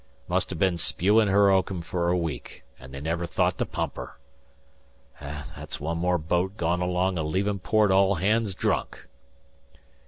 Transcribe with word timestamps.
Must 0.27 0.49
ha' 0.49 0.57
been 0.57 0.79
spewin' 0.79 1.27
her 1.27 1.51
oakum 1.51 1.83
fer 1.83 2.07
a 2.07 2.17
week, 2.17 2.63
an' 2.79 2.89
they 2.89 2.99
never 2.99 3.27
thought 3.27 3.59
to 3.59 3.67
pump 3.67 3.97
her. 3.97 4.17
That's 5.19 5.79
one 5.79 5.99
more 5.99 6.17
boat 6.17 6.57
gone 6.57 6.81
along 6.81 7.19
o' 7.19 7.23
leavin' 7.23 7.59
port 7.59 7.91
all 7.91 8.15
hands 8.15 8.55
drunk." 8.55 9.05